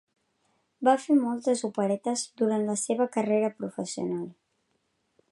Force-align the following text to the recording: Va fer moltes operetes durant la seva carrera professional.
Va 0.87 0.93
fer 1.01 1.17
moltes 1.17 1.59
operetes 1.67 2.23
durant 2.43 2.65
la 2.69 2.77
seva 2.85 3.07
carrera 3.17 3.51
professional. 3.59 4.25